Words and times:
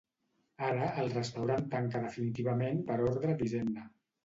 Ara, 0.69 0.87
el 1.03 1.11
restaurant 1.17 1.69
tanca 1.75 2.03
definitivament 2.07 2.83
per 2.91 2.99
ordre 3.13 3.39
d'Hisenda. 3.45 3.89